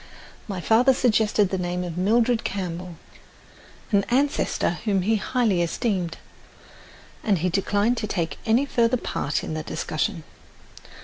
[0.47, 2.95] My father suggested the name of Mildred Campbell,
[3.91, 6.17] an ancestor whom he highly esteemed,
[7.23, 10.23] and he declined to take any further part in the discussion.